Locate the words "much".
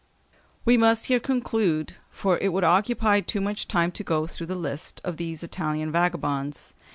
3.39-3.67